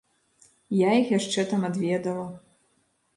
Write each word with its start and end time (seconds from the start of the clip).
Я 0.77 0.89
іх 1.01 1.11
яшчэ 1.19 1.45
там 1.51 1.67
адведала. 1.69 2.25